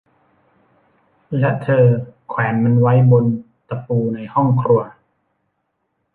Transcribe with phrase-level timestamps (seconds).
[1.37, 1.85] และเธอ
[2.29, 3.25] แขวนมันไว้บน
[3.69, 4.81] ตะปูในห้องครัว